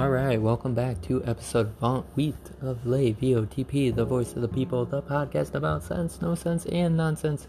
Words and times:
Alright, 0.00 0.40
welcome 0.40 0.72
back 0.72 1.02
to 1.02 1.22
episode 1.26 1.78
Vaunt 1.78 2.06
Wheat 2.16 2.52
of 2.62 2.86
Lay 2.86 3.12
VOTP, 3.12 3.94
the 3.94 4.06
voice 4.06 4.32
of 4.32 4.40
the 4.40 4.48
people, 4.48 4.86
the 4.86 5.02
podcast 5.02 5.54
about 5.54 5.82
sense, 5.82 6.22
no 6.22 6.34
sense, 6.34 6.64
and 6.64 6.96
nonsense. 6.96 7.48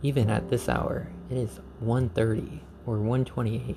Even 0.00 0.30
at 0.30 0.48
this 0.48 0.70
hour, 0.70 1.08
it 1.28 1.36
is 1.36 1.60
1.30 1.84 2.60
or 2.86 2.96
1.28. 2.96 3.76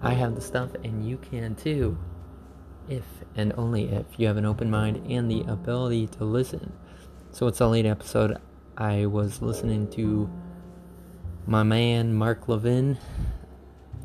I 0.00 0.14
have 0.14 0.34
the 0.34 0.40
stuff 0.40 0.70
and 0.82 1.06
you 1.06 1.18
can 1.18 1.56
too. 1.56 1.98
If 2.88 3.04
and 3.36 3.52
only 3.58 3.90
if 3.90 4.06
you 4.16 4.26
have 4.26 4.38
an 4.38 4.46
open 4.46 4.70
mind 4.70 5.04
and 5.06 5.30
the 5.30 5.42
ability 5.52 6.06
to 6.06 6.24
listen. 6.24 6.72
So 7.32 7.48
it's 7.48 7.60
a 7.60 7.66
late 7.66 7.84
episode. 7.84 8.38
I 8.78 9.04
was 9.04 9.42
listening 9.42 9.90
to 9.90 10.30
my 11.46 11.64
man 11.64 12.14
Mark 12.14 12.48
Levin 12.48 12.96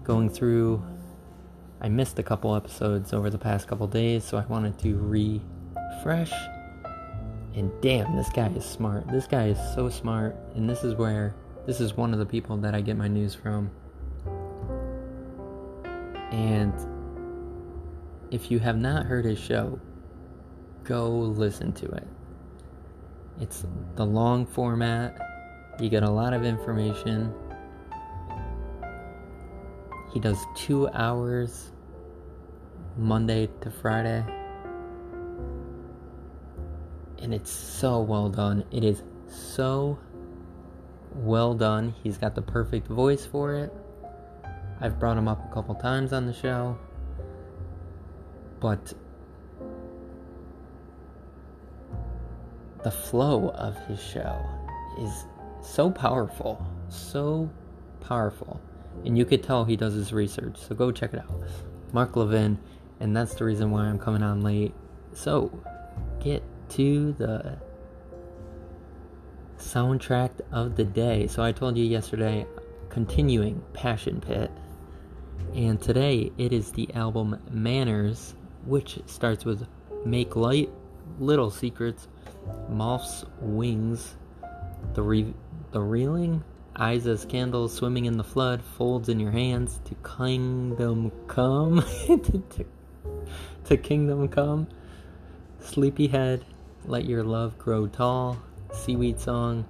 going 0.04 0.30
through 0.30 0.84
I 1.80 1.90
missed 1.90 2.18
a 2.18 2.24
couple 2.24 2.56
episodes 2.56 3.14
over 3.14 3.30
the 3.30 3.38
past 3.38 3.68
couple 3.68 3.88
days, 3.88 4.24
so 4.24 4.38
I 4.38 4.46
wanted 4.46 4.80
to 4.80 4.96
refresh. 4.98 6.34
And 7.54 7.72
damn, 7.82 8.16
this 8.16 8.30
guy 8.30 8.48
is 8.48 8.66
smart. 8.66 9.08
This 9.10 9.28
guy 9.28 9.50
is 9.50 9.60
so 9.76 9.90
smart, 9.90 10.36
and 10.56 10.68
this 10.68 10.84
is 10.84 10.96
where 10.96 11.36
this 11.68 11.80
is 11.80 11.96
one 11.96 12.14
of 12.14 12.20
the 12.20 12.26
people 12.26 12.58
that 12.58 12.74
I 12.74 12.82
get 12.82 12.98
my 12.98 13.08
news 13.08 13.36
from. 13.36 13.70
And 16.32 16.74
if 18.32 18.50
you 18.50 18.58
have 18.60 18.78
not 18.78 19.06
heard 19.06 19.26
his 19.26 19.40
show, 19.40 19.80
go 20.84 21.10
listen 21.10 21.74
to 21.74 21.86
it. 21.86 22.08
It's 23.40 23.66
the 23.96 24.06
long 24.06 24.48
format. 24.48 25.16
You 25.80 25.90
get 25.90 26.02
a 26.02 26.10
lot 26.10 26.34
of 26.34 26.44
information 26.44 27.34
he 30.18 30.20
does 30.20 30.48
two 30.56 30.90
hours 30.90 31.72
Monday 32.98 33.50
to 33.62 33.72
Friday. 33.72 34.24
And 37.20 37.34
it's 37.34 37.52
so 37.52 38.02
well 38.02 38.30
done. 38.30 38.64
It 38.72 38.84
is 38.84 39.04
so 39.28 39.98
well 41.16 41.54
done. 41.54 41.94
He's 42.04 42.18
got 42.18 42.36
the 42.36 42.42
perfect 42.42 42.88
voice 42.88 43.26
for 43.26 43.56
it. 43.56 43.74
I've 44.80 45.00
brought 45.00 45.18
him 45.18 45.28
up 45.28 45.50
a 45.50 45.54
couple 45.54 45.76
times 45.76 46.14
on 46.14 46.26
the 46.26 46.34
show. 46.34 46.78
But 48.60 48.94
the 52.84 52.92
flow 52.92 53.50
of 53.50 53.78
his 53.88 54.02
show 54.02 54.40
is 55.00 55.26
so 55.62 55.90
powerful. 55.90 56.66
So 56.90 57.50
powerful 58.00 58.62
and 59.06 59.18
you 59.18 59.26
could 59.26 59.44
tell 59.44 59.66
he 59.66 59.76
does 59.76 59.94
his 59.94 60.14
research. 60.14 60.58
So 60.58 60.76
go 60.76 60.92
check 60.92 61.14
it 61.14 61.20
out. 61.20 61.44
Mark 61.94 62.16
Levin, 62.16 62.60
and 63.00 63.16
that's 63.16 63.36
the 63.36 63.46
reason 63.46 63.72
why 63.72 63.86
I'm 63.86 64.00
coming 64.00 64.24
on 64.24 64.42
late. 64.42 64.74
So 65.14 65.52
get 66.20 66.44
to 66.70 67.14
the 67.14 67.58
soundtrack 69.58 70.32
of 70.52 70.76
the 70.76 70.84
day. 70.84 71.28
So 71.28 71.44
I 71.44 71.52
told 71.52 71.78
you 71.78 71.86
yesterday, 71.86 72.46
continuing 72.90 73.62
Passion 73.74 74.22
Pit. 74.22 74.52
And 75.54 75.82
today 75.82 76.32
it 76.38 76.54
is 76.54 76.72
the 76.72 76.94
album 76.94 77.40
Manners, 77.50 78.36
which 78.66 79.00
starts 79.06 79.46
with 79.46 79.68
Make 80.06 80.36
Light, 80.36 80.70
Little 81.20 81.50
Secrets, 81.50 82.08
Moth's 82.70 83.26
Wings, 83.40 84.16
The, 84.94 85.02
Re- 85.02 85.34
the 85.72 85.82
Reeling, 85.82 86.44
eyes 86.76 87.08
as 87.08 87.26
candles 87.26 87.74
swimming 87.74 88.06
in 88.06 88.18
the 88.18 88.24
flood, 88.24 88.62
folds 88.62 89.10
in 89.10 89.20
your 89.20 89.32
hands 89.32 89.80
to 89.86 89.96
kingdom 89.96 91.12
come, 91.28 91.82
to, 92.08 92.66
to 93.68 93.78
kingdom 93.78 94.28
come. 94.30 94.68
Sleepyhead, 95.60 96.46
let 96.86 97.06
your 97.06 97.24
love 97.24 97.58
grow 97.58 97.88
tall. 97.88 98.38
Seaweed 98.72 99.20
song, 99.20 99.66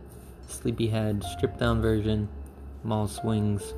Sleepyhead, 0.47 1.23
stripped 1.23 1.59
down 1.59 1.81
version. 1.81 2.29
Moth's 2.83 3.23
Wings, 3.23 3.73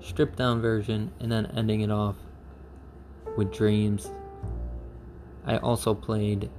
stripped 0.00 0.36
down 0.36 0.60
version, 0.60 1.12
and 1.20 1.30
then 1.30 1.46
ending 1.56 1.82
it 1.82 1.90
off 1.90 2.16
with 3.36 3.52
dreams. 3.52 4.10
I 5.46 5.58
also 5.58 5.94
played 5.94 6.50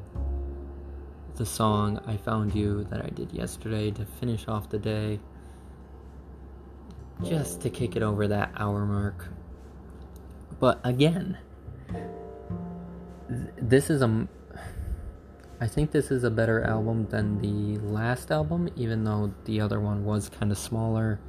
the 1.36 1.46
song 1.46 2.00
I 2.08 2.18
Found 2.18 2.56
You 2.56 2.86
that 2.86 3.04
I 3.04 3.10
did 3.10 3.34
yesterday 3.34 3.92
to 3.92 4.06
finish 4.06 4.48
off 4.48 4.70
the 4.70 4.80
day 4.80 5.20
just 7.24 7.62
to 7.62 7.70
kick 7.70 7.96
it 7.96 8.04
over 8.04 8.28
that 8.28 8.52
hour 8.56 8.86
mark. 8.86 9.28
But 10.60 10.80
again, 10.84 11.38
this 13.58 13.90
is 13.90 14.02
a. 14.02 14.28
I 15.60 15.68
think 15.68 15.92
this 15.92 16.10
is 16.10 16.24
a 16.24 16.32
better 16.32 16.64
album 16.64 17.08
than 17.08 17.40
the 17.40 17.80
last 17.82 18.32
album, 18.32 18.70
even 18.76 19.04
though 19.04 19.32
the 19.46 19.62
other 19.62 19.80
one 19.80 20.04
was 20.04 20.28
kind 20.28 20.52
of 20.52 20.58
smaller 20.58 21.20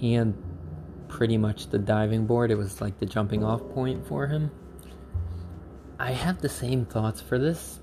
and 0.00 0.34
pretty 1.08 1.36
much 1.36 1.68
the 1.68 1.78
diving 1.78 2.26
board. 2.26 2.50
It 2.50 2.56
was 2.56 2.80
like 2.80 2.98
the 2.98 3.06
jumping 3.06 3.44
off 3.44 3.60
point 3.70 4.06
for 4.06 4.26
him. 4.26 4.50
I 5.98 6.12
have 6.12 6.40
the 6.40 6.48
same 6.48 6.86
thoughts 6.86 7.20
for 7.20 7.38
this 7.38 7.80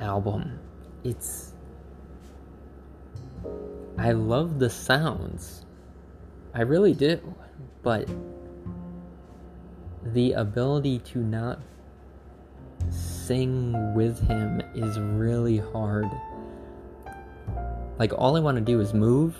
album. 0.00 0.58
It's 1.02 1.54
I 3.98 4.12
love 4.12 4.58
the 4.58 4.70
sounds. 4.70 5.64
I 6.54 6.62
really 6.62 6.94
do. 6.94 7.34
But 7.82 8.08
the 10.12 10.32
ability 10.32 10.98
to 11.00 11.18
not 11.18 11.60
sing 12.90 13.94
with 13.94 14.20
him 14.26 14.60
is 14.74 14.98
really 14.98 15.58
hard. 15.58 16.06
Like, 17.98 18.12
all 18.12 18.36
I 18.36 18.40
want 18.40 18.56
to 18.56 18.62
do 18.62 18.80
is 18.80 18.92
move, 18.92 19.36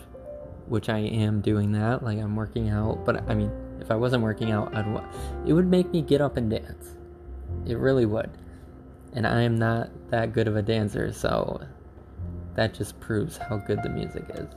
which 0.66 0.88
I 0.88 0.98
am 0.98 1.40
doing 1.40 1.72
that. 1.72 2.02
Like, 2.02 2.18
I'm 2.18 2.34
working 2.34 2.70
out. 2.70 3.04
But 3.04 3.28
I 3.28 3.34
mean, 3.34 3.50
if 3.80 3.90
I 3.90 3.94
wasn't 3.94 4.22
working 4.22 4.50
out, 4.50 4.74
I'd. 4.74 4.86
It 5.46 5.52
would 5.52 5.66
make 5.66 5.90
me 5.92 6.02
get 6.02 6.20
up 6.20 6.36
and 6.36 6.50
dance. 6.50 6.96
It 7.66 7.78
really 7.78 8.06
would. 8.06 8.30
And 9.12 9.26
I 9.26 9.42
am 9.42 9.58
not 9.58 9.90
that 10.10 10.32
good 10.32 10.48
of 10.48 10.56
a 10.56 10.62
dancer, 10.62 11.12
so 11.12 11.60
that 12.54 12.74
just 12.74 12.98
proves 13.00 13.36
how 13.36 13.58
good 13.58 13.82
the 13.82 13.88
music 13.88 14.24
is. 14.34 14.48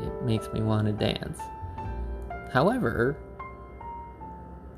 It 0.00 0.22
makes 0.24 0.48
me 0.52 0.60
want 0.60 0.86
to 0.86 0.92
dance. 0.92 1.40
However, 2.52 3.16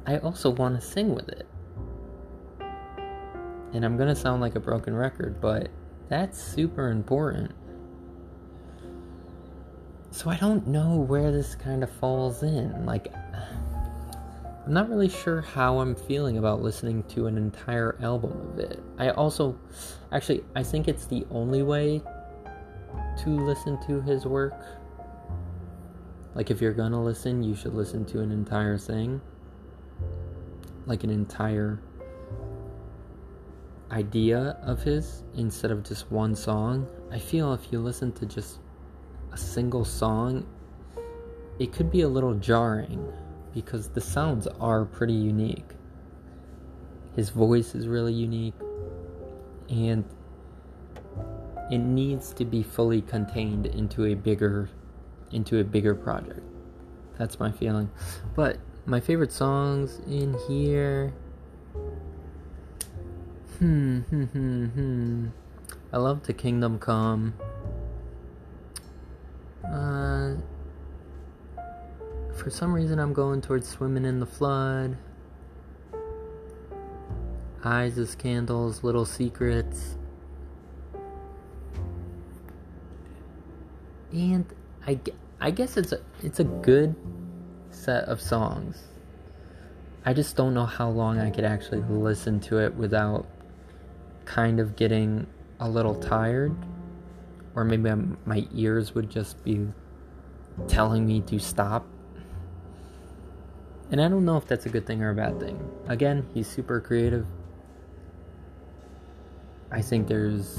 I 0.09 0.17
also 0.21 0.49
want 0.49 0.75
to 0.75 0.81
sing 0.81 1.15
with 1.15 1.29
it. 1.29 1.47
And 3.75 3.85
I'm 3.85 3.99
going 3.99 4.09
to 4.09 4.17
sound 4.17 4.41
like 4.41 4.55
a 4.55 4.61
broken 4.61 4.97
record, 4.97 5.39
but 5.39 5.69
that's 6.09 6.43
super 6.43 6.89
important. 6.89 7.53
So 10.11 10.31
I 10.31 10.37
don't 10.37 10.67
know 10.67 10.97
where 10.97 11.31
this 11.31 11.55
kind 11.55 11.83
of 11.83 11.91
falls 11.91 12.43
in. 12.43 12.87
Like, 12.87 13.13
I'm 14.65 14.73
not 14.73 14.89
really 14.89 15.11
sure 15.11 15.43
how 15.43 15.81
I'm 15.81 15.95
feeling 15.95 16.39
about 16.39 16.63
listening 16.63 17.03
to 17.11 17.27
an 17.27 17.37
entire 17.37 17.99
album 18.01 18.33
of 18.53 18.61
it. 18.61 18.83
I 18.99 19.11
also, 19.11 19.59
actually, 20.11 20.43
I 20.57 20.63
think 20.63 20.89
it's 20.89 21.05
the 21.05 21.27
only 21.31 21.63
way 21.63 22.01
to 23.25 23.29
listen 23.29 23.79
to 23.87 24.01
his 24.01 24.25
work. 24.25 24.59
Like, 26.35 26.51
if 26.51 26.63
you're 26.63 26.73
gonna 26.73 27.05
listen, 27.05 27.43
you 27.43 27.55
should 27.55 27.75
listen 27.75 28.07
to 28.07 28.21
an 28.21 28.33
entire 28.33 28.79
thing. 28.79 29.21
Like, 30.89 31.05
an 31.05 31.11
entire 31.11 31.79
idea 33.91 34.57
of 34.63 34.83
his 34.83 35.23
instead 35.37 35.71
of 35.71 35.83
just 35.83 36.11
one 36.11 36.35
song. 36.35 36.87
I 37.11 37.19
feel 37.19 37.53
if 37.55 37.73
you 37.73 37.79
listen 37.79 38.13
to 38.13 38.27
just 38.27 38.59
a 39.33 39.37
single 39.37 39.85
song, 39.85 40.47
it 41.59 41.73
could 41.73 41.91
be 41.91 42.03
a 42.03 42.09
little 42.09 42.35
jarring 42.35 43.13
because 43.55 43.89
the 43.89 44.01
sounds 44.01 44.47
are 44.61 44.85
pretty 44.85 45.15
unique. 45.15 45.71
His 47.17 47.31
voice 47.31 47.75
is 47.75 47.89
really 47.89 48.13
unique, 48.13 48.55
and 49.69 50.05
it 51.71 51.79
needs 51.79 52.33
to 52.35 52.45
be 52.45 52.63
fully 52.63 53.03
contained 53.03 53.67
into 53.67 54.05
a 54.07 54.15
bigger 54.15 54.71
into 55.33 55.59
a 55.59 55.65
bigger 55.65 55.95
project. 55.95 56.41
That's 57.19 57.41
my 57.41 57.51
feeling. 57.51 57.91
But 58.37 58.58
my 58.89 59.01
favorite 59.01 59.31
songs 59.31 60.01
in 60.09 60.35
here 60.49 61.13
Hmm, 63.59 63.99
hmm, 64.01 64.23
hmm, 64.25 64.65
hmm. 64.67 65.27
I 65.93 65.99
love 65.99 66.25
The 66.25 66.33
Kingdom 66.33 66.79
Come. 66.79 67.35
Uh, 69.67 70.37
for 72.37 72.51
some 72.51 72.73
reason, 72.73 73.01
I'm 73.01 73.13
going 73.13 73.41
towards 73.41 73.69
Swimming 73.69 74.05
in 74.05 74.21
the 74.21 74.27
Flood. 74.27 74.97
Eyes 77.65 77.99
as 77.99 78.15
Candles, 78.15 78.85
Little 78.85 79.05
Secrets. 79.05 79.97
and 84.13 84.47
I, 84.87 84.99
I 85.41 85.51
guess 85.51 85.77
it's 85.77 85.93
a 85.93 86.01
it's 86.23 86.41
a 86.41 86.45
good 86.45 86.95
set 87.79 88.05
of 88.05 88.21
songs. 88.21 88.83
I 90.05 90.13
just 90.13 90.37
don't 90.37 90.55
know 90.55 90.67
how 90.67 90.89
long 90.89 91.19
I 91.19 91.31
could 91.31 91.45
actually 91.45 91.83
listen 91.83 92.41
to 92.41 92.59
it 92.59 92.75
without 92.75 93.27
kind 94.25 94.61
of 94.61 94.77
getting 94.77 95.27
a 95.61 95.69
little 95.69 95.95
tired. 95.95 96.55
Or 97.55 97.65
maybe 97.65 97.91
I'm, 97.91 98.19
my 98.25 98.47
ears 98.55 98.95
would 98.95 99.11
just 99.11 99.43
be 99.45 99.69
telling 100.67 101.07
me 101.07 101.21
to 101.23 101.39
stop. 101.39 101.87
And 103.91 104.01
I 104.01 104.09
don't 104.09 104.25
know 104.25 104.37
if 104.37 104.47
that's 104.47 104.67
a 104.67 104.69
good 104.69 104.87
thing 104.87 105.03
or 105.03 105.11
a 105.11 105.15
bad 105.15 105.41
thing. 105.41 105.59
Again, 105.89 106.27
he's 106.35 106.47
super 106.47 106.81
creative. 106.81 107.27
I 109.71 109.83
think 109.83 110.09
there's 110.09 110.59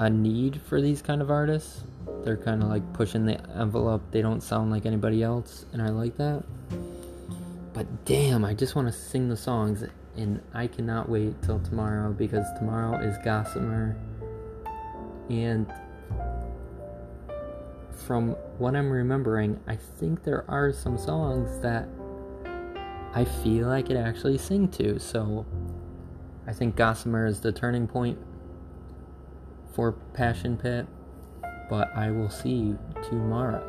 a 0.00 0.08
need 0.08 0.58
for 0.62 0.80
these 0.80 1.02
kind 1.02 1.20
of 1.20 1.30
artists. 1.30 1.84
They're 2.24 2.38
kind 2.38 2.62
of 2.62 2.70
like 2.70 2.90
pushing 2.94 3.26
the 3.26 3.38
envelope. 3.50 4.02
They 4.10 4.22
don't 4.22 4.42
sound 4.42 4.70
like 4.70 4.86
anybody 4.86 5.22
else, 5.22 5.66
and 5.74 5.82
I 5.82 5.90
like 5.90 6.16
that. 6.16 6.42
But 7.74 8.06
damn, 8.06 8.42
I 8.42 8.54
just 8.54 8.74
want 8.74 8.88
to 8.88 8.92
sing 8.92 9.28
the 9.28 9.36
songs, 9.36 9.84
and 10.16 10.40
I 10.54 10.68
cannot 10.68 11.10
wait 11.10 11.40
till 11.42 11.60
tomorrow 11.60 12.12
because 12.12 12.46
tomorrow 12.58 12.98
is 12.98 13.14
Gossamer. 13.22 13.94
And 15.28 15.70
from 18.06 18.30
what 18.56 18.74
I'm 18.74 18.90
remembering, 18.90 19.60
I 19.66 19.76
think 19.76 20.24
there 20.24 20.46
are 20.48 20.72
some 20.72 20.96
songs 20.96 21.60
that 21.60 21.86
I 23.12 23.26
feel 23.26 23.68
I 23.68 23.82
could 23.82 23.98
actually 23.98 24.38
sing 24.38 24.68
to. 24.68 24.98
So 24.98 25.44
I 26.46 26.54
think 26.54 26.74
Gossamer 26.74 27.26
is 27.26 27.40
the 27.40 27.52
turning 27.52 27.86
point 27.86 28.18
for 29.80 29.92
Passion 30.12 30.58
Pit, 30.58 30.86
but 31.70 31.90
I 31.96 32.10
will 32.10 32.28
see 32.28 32.50
you 32.50 32.78
tomorrow. 33.02 33.64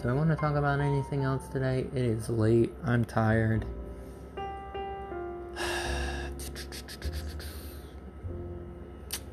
Do 0.00 0.08
I 0.08 0.12
want 0.12 0.30
to 0.30 0.36
talk 0.36 0.54
about 0.54 0.78
anything 0.78 1.24
else 1.24 1.48
today? 1.48 1.84
It 1.92 2.02
is 2.02 2.28
late. 2.28 2.72
I'm 2.84 3.04
tired. 3.04 3.66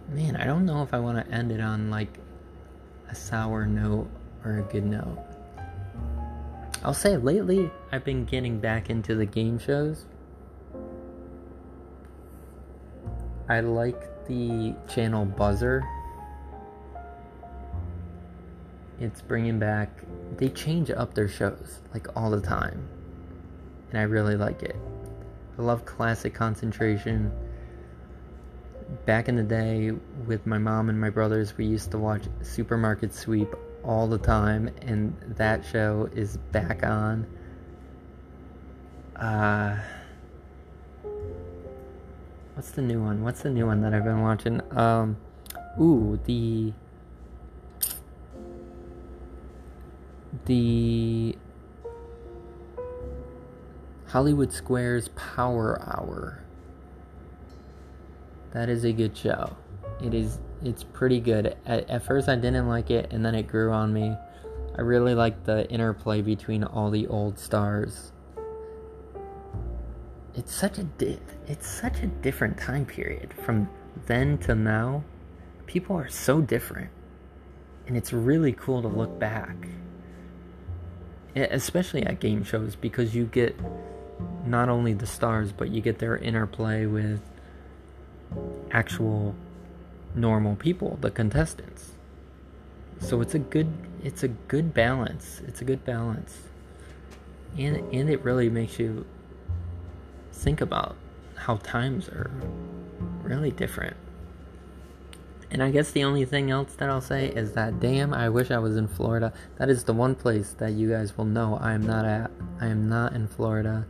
Man, 0.09 0.35
I 0.35 0.45
don't 0.45 0.65
know 0.65 0.81
if 0.81 0.95
I 0.95 0.99
want 0.99 1.23
to 1.23 1.31
end 1.31 1.51
it 1.51 1.61
on 1.61 1.91
like 1.91 2.17
a 3.11 3.15
sour 3.15 3.67
note 3.67 4.09
or 4.43 4.57
a 4.57 4.63
good 4.63 4.85
note. 4.87 5.19
I'll 6.83 6.95
say 6.95 7.17
lately 7.17 7.69
I've 7.91 8.03
been 8.03 8.25
getting 8.25 8.59
back 8.59 8.89
into 8.89 9.13
the 9.13 9.27
game 9.27 9.59
shows. 9.59 10.05
I 13.47 13.59
like 13.59 14.09
the 14.27 14.75
channel 14.87 15.25
Buzzr. 15.25 15.87
It's 18.99 19.21
bringing 19.21 19.59
back, 19.59 19.89
they 20.37 20.49
change 20.49 20.89
up 20.91 21.13
their 21.13 21.27
shows 21.27 21.79
like 21.93 22.07
all 22.15 22.29
the 22.31 22.41
time. 22.41 22.87
And 23.89 23.99
I 23.99 24.03
really 24.03 24.35
like 24.35 24.63
it. 24.63 24.75
I 25.57 25.61
love 25.61 25.85
classic 25.85 26.33
concentration. 26.33 27.31
Back 29.05 29.27
in 29.27 29.35
the 29.35 29.43
day 29.43 29.91
with 30.25 30.45
my 30.45 30.57
mom 30.57 30.89
and 30.89 30.99
my 30.99 31.09
brothers, 31.09 31.57
we 31.57 31.65
used 31.65 31.91
to 31.91 31.97
watch 31.97 32.23
Supermarket 32.41 33.13
Sweep 33.13 33.53
all 33.83 34.07
the 34.07 34.17
time, 34.17 34.69
and 34.81 35.15
that 35.35 35.65
show 35.65 36.09
is 36.13 36.37
back 36.51 36.83
on. 36.83 37.27
Uh, 39.15 39.77
what's 42.55 42.71
the 42.71 42.81
new 42.81 43.01
one? 43.01 43.23
What's 43.23 43.41
the 43.41 43.49
new 43.49 43.65
one 43.65 43.81
that 43.81 43.93
I've 43.93 44.03
been 44.03 44.21
watching? 44.21 44.61
Um, 44.71 45.17
ooh, 45.79 46.19
the 46.25 46.73
the 50.45 51.35
Hollywood 54.07 54.51
Squares 54.51 55.09
Power 55.09 55.81
Hour. 55.81 56.43
That 58.51 58.69
is 58.69 58.83
a 58.83 58.93
good 58.93 59.17
show. 59.17 59.55
It 60.03 60.13
is 60.13 60.39
it's 60.63 60.83
pretty 60.83 61.19
good. 61.19 61.57
At, 61.65 61.89
at 61.89 62.03
first 62.03 62.29
I 62.29 62.35
didn't 62.35 62.67
like 62.67 62.91
it 62.91 63.11
and 63.11 63.25
then 63.25 63.35
it 63.35 63.47
grew 63.47 63.71
on 63.71 63.91
me. 63.93 64.15
I 64.75 64.81
really 64.81 65.13
like 65.15 65.43
the 65.43 65.69
interplay 65.69 66.21
between 66.21 66.63
all 66.63 66.89
the 66.89 67.07
old 67.07 67.39
stars. 67.39 68.11
It's 70.35 70.53
such 70.53 70.79
a 70.79 70.83
di- 70.83 71.19
it's 71.47 71.67
such 71.67 71.99
a 72.01 72.07
different 72.07 72.57
time 72.57 72.85
period 72.85 73.33
from 73.45 73.69
then 74.07 74.37
to 74.39 74.55
now. 74.55 75.03
People 75.67 75.95
are 75.95 76.09
so 76.09 76.41
different. 76.41 76.89
And 77.85 77.95
it's 77.97 78.13
really 78.13 78.53
cool 78.53 78.81
to 78.81 78.87
look 78.87 79.19
back. 79.19 79.55
Especially 81.35 82.03
at 82.03 82.19
game 82.19 82.43
shows 82.43 82.75
because 82.75 83.13
you 83.13 83.25
get 83.25 83.55
not 84.45 84.69
only 84.69 84.93
the 84.93 85.07
stars 85.07 85.51
but 85.51 85.69
you 85.69 85.81
get 85.81 85.99
their 85.99 86.17
interplay 86.17 86.85
with 86.85 87.21
actual 88.71 89.35
normal 90.15 90.55
people, 90.55 90.97
the 91.01 91.11
contestants. 91.11 91.91
So 92.99 93.21
it's 93.21 93.35
a 93.35 93.39
good 93.39 93.71
it's 94.03 94.23
a 94.23 94.27
good 94.27 94.73
balance. 94.73 95.41
It's 95.47 95.61
a 95.61 95.65
good 95.65 95.85
balance. 95.85 96.39
And 97.57 97.77
and 97.93 98.09
it 98.09 98.23
really 98.23 98.49
makes 98.49 98.79
you 98.79 99.05
think 100.43 100.59
about 100.59 100.97
how 101.35 101.55
times 101.57 102.09
are 102.09 102.29
really 103.23 103.51
different. 103.51 103.95
And 105.49 105.63
I 105.63 105.71
guess 105.71 105.91
the 105.91 106.03
only 106.03 106.25
thing 106.25 106.51
else 106.51 106.73
that 106.75 106.89
I'll 106.89 106.99
say 106.99 107.27
is 107.27 107.53
that 107.53 107.79
damn, 107.79 108.13
I 108.13 108.27
wish 108.27 108.51
I 108.51 108.57
was 108.57 108.75
in 108.75 108.87
Florida. 108.87 109.31
That 109.57 109.69
is 109.69 109.85
the 109.85 109.93
one 109.93 110.15
place 110.15 110.53
that 110.57 110.73
you 110.73 110.89
guys 110.89 111.17
will 111.17 111.25
know 111.25 111.57
I 111.61 111.73
am 111.73 111.83
not 111.83 112.05
at. 112.05 112.31
I 112.59 112.67
am 112.67 112.89
not 112.89 113.13
in 113.13 113.27
Florida. 113.27 113.85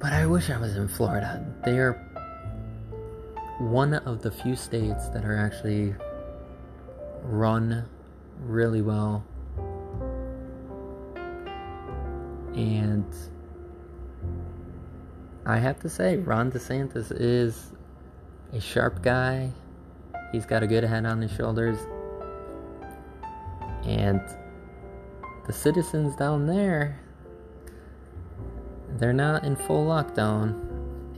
But 0.00 0.12
I 0.12 0.26
wish 0.26 0.50
I 0.50 0.58
was 0.58 0.76
in 0.76 0.88
Florida. 0.88 1.44
They 1.64 1.78
are 1.78 1.92
one 3.60 3.94
of 3.94 4.22
the 4.22 4.32
few 4.32 4.56
states 4.56 5.10
that 5.10 5.24
are 5.24 5.36
actually 5.36 5.94
run 7.22 7.84
really 8.40 8.82
well. 8.82 9.24
And 12.56 13.06
I 15.44 15.58
have 15.58 15.80
to 15.80 15.88
say, 15.88 16.18
Ron 16.18 16.52
DeSantis 16.52 17.10
is 17.10 17.72
a 18.52 18.60
sharp 18.60 19.02
guy. 19.02 19.50
He's 20.30 20.46
got 20.46 20.62
a 20.62 20.66
good 20.66 20.84
head 20.84 21.04
on 21.04 21.20
his 21.20 21.32
shoulders. 21.32 21.78
And 23.84 24.20
the 25.46 25.52
citizens 25.52 26.14
down 26.14 26.46
there, 26.46 27.00
they're 28.98 29.12
not 29.12 29.42
in 29.42 29.56
full 29.56 29.84
lockdown, 29.86 30.54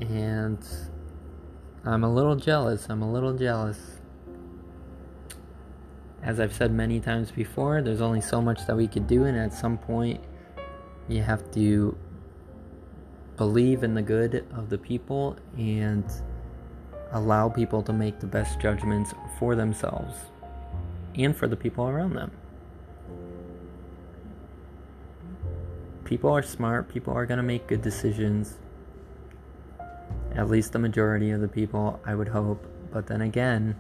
and 0.01 0.59
I'm 1.85 2.05
a 2.05 2.13
little 2.13 2.37
jealous. 2.37 2.87
I'm 2.89 3.03
a 3.03 3.13
little 3.13 3.37
jealous. 3.37 3.79
As 6.23 6.41
I've 6.41 6.55
said 6.55 6.73
many 6.73 7.01
times 7.01 7.31
before, 7.31 7.83
there's 7.83 8.01
only 8.01 8.23
so 8.23 8.41
much 8.41 8.67
that 8.67 8.75
we 8.75 8.89
could 8.89 9.07
do, 9.07 9.25
and 9.25 9.37
at 9.37 9.53
some 9.53 9.77
point, 9.77 10.25
you 11.09 11.21
have 11.21 11.51
to 11.51 11.95
believe 13.37 13.83
in 13.83 13.95
the 13.95 14.03
good 14.03 14.47
of 14.55 14.71
the 14.71 14.79
people 14.79 15.37
and 15.57 16.05
allow 17.13 17.49
people 17.49 17.83
to 17.83 17.93
make 17.93 18.21
the 18.21 18.27
best 18.27 18.61
judgments 18.61 19.15
for 19.39 19.55
themselves 19.55 20.15
and 21.17 21.37
for 21.37 21.47
the 21.47 21.57
people 21.57 21.89
around 21.89 22.15
them. 22.15 22.31
people 26.05 26.31
are 26.31 26.43
smart, 26.43 26.89
people 26.89 27.13
are 27.13 27.27
going 27.27 27.39
to 27.39 27.43
make 27.43 27.67
good 27.67 27.83
decisions. 27.83 28.55
At 30.37 30.49
least 30.49 30.71
the 30.73 30.79
majority 30.79 31.33
of 31.33 31.41
the 31.41 31.49
people, 31.49 31.99
I 32.05 32.15
would 32.15 32.29
hope. 32.29 32.65
But 32.93 33.09
then 33.09 33.23
again, 33.23 33.75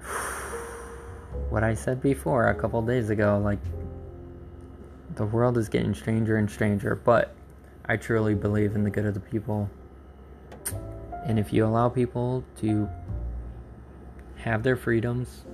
what 1.48 1.62
I 1.62 1.74
said 1.74 2.02
before 2.02 2.48
a 2.48 2.54
couple 2.56 2.82
days 2.82 3.08
ago, 3.10 3.40
like, 3.42 3.60
the 5.14 5.26
world 5.26 5.56
is 5.56 5.68
getting 5.68 5.94
stranger 5.94 6.36
and 6.36 6.50
stranger, 6.50 6.96
but 6.96 7.35
I 7.88 7.96
truly 7.96 8.34
believe 8.34 8.74
in 8.74 8.82
the 8.82 8.90
good 8.90 9.06
of 9.06 9.14
the 9.14 9.20
people. 9.20 9.70
And 11.24 11.38
if 11.38 11.52
you 11.52 11.64
allow 11.64 11.88
people 11.88 12.44
to 12.60 12.88
have 14.36 14.62
their 14.62 14.76
freedoms, 14.76 15.44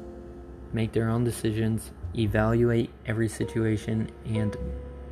make 0.73 0.93
their 0.93 1.09
own 1.09 1.25
decisions, 1.25 1.91
evaluate 2.17 2.91
every 3.07 3.29
situation 3.29 4.11
and 4.25 4.57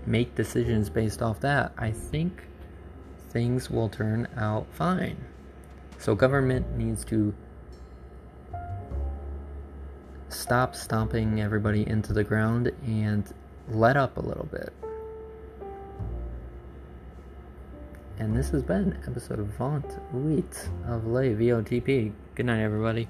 make 0.06 0.34
decisions 0.34 0.88
based 0.88 1.22
off 1.22 1.40
that, 1.40 1.72
I 1.76 1.90
think 1.90 2.44
things 3.30 3.70
will 3.70 3.88
turn 3.88 4.26
out 4.36 4.66
fine. 4.72 5.16
So, 5.98 6.14
government 6.14 6.76
needs 6.76 7.04
to 7.06 7.34
stop 10.30 10.74
stomping 10.74 11.40
everybody 11.40 11.86
into 11.86 12.12
the 12.12 12.24
ground 12.24 12.72
and 12.86 13.30
let 13.68 13.96
up 13.96 14.16
a 14.16 14.20
little 14.20 14.48
bit. 14.50 14.72
And 18.20 18.36
this 18.36 18.50
has 18.50 18.62
been 18.62 18.98
episode 19.06 19.38
of 19.38 19.46
Vaunt 19.46 19.98
Wheat 20.12 20.68
of 20.86 21.06
Lay 21.06 21.30
VOTP. 21.34 22.12
Good 22.34 22.44
night, 22.44 22.60
everybody. 22.60 23.08